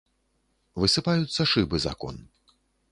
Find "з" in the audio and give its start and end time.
1.87-1.95